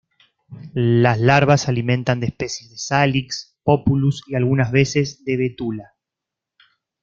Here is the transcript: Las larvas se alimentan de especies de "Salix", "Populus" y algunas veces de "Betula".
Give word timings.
Las 0.73 1.19
larvas 1.19 1.61
se 1.61 1.69
alimentan 1.69 2.19
de 2.19 2.25
especies 2.25 2.71
de 2.71 2.77
"Salix", 2.79 3.55
"Populus" 3.63 4.23
y 4.25 4.33
algunas 4.33 4.71
veces 4.71 5.23
de 5.25 5.37
"Betula". 5.37 5.93